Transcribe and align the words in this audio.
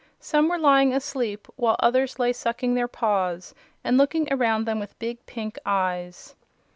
Some 0.19 0.49
were 0.49 0.57
lying 0.57 0.93
asleep 0.95 1.47
while 1.57 1.75
others 1.79 2.17
lay 2.17 2.33
sucking 2.33 2.73
their 2.73 2.87
paws 2.87 3.53
and 3.83 3.99
looking 3.99 4.27
around 4.33 4.65
them 4.65 4.79
with 4.79 4.97
big 4.97 5.23
pink 5.27 5.59
eyes. 5.63 6.33